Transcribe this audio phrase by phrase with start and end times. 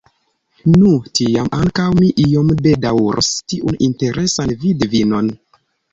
[0.83, 5.31] Nu, tiam ankaŭ mi iom bedaŭros tiun interesan vidvinon.